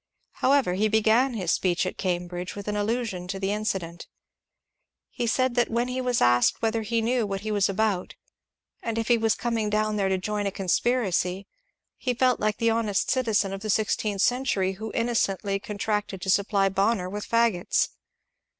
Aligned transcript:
However, 0.37 0.73
he 0.73 0.87
began 0.87 1.35
his 1.35 1.51
speech 1.51 1.85
at 1.85 1.95
Cam 1.99 2.25
bridge 2.25 2.55
with 2.55 2.67
an 2.67 2.75
allusion 2.75 3.27
to 3.27 3.39
the 3.39 3.51
incident. 3.51 4.07
He 5.11 5.27
said 5.27 5.53
that 5.53 5.69
when 5.69 5.89
he 5.89 6.01
was 6.01 6.21
asked 6.23 6.59
whether 6.59 6.81
he 6.81 7.03
knew 7.03 7.27
what 7.27 7.41
he 7.41 7.51
was 7.51 7.69
about, 7.69 8.15
and 8.81 8.97
if 8.97 9.09
he 9.09 9.17
was 9.19 9.35
coming 9.35 9.69
down 9.69 9.97
there 9.97 10.09
to 10.09 10.17
join 10.17 10.47
a 10.47 10.51
conspiracy, 10.51 11.45
he 11.99 12.15
felt 12.15 12.39
like 12.39 12.57
the 12.57 12.71
honest 12.71 13.11
citizen 13.11 13.53
of 13.53 13.61
the 13.61 13.69
sixteenth 13.69 14.23
century 14.23 14.71
who 14.71 14.91
innocently 14.93 15.59
con 15.59 15.77
tracted 15.77 16.19
to 16.21 16.31
supply 16.31 16.67
Bonner 16.67 17.07
with 17.07 17.29
faggots. 17.29 17.89